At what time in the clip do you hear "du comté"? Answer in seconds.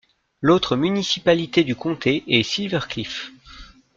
1.63-2.23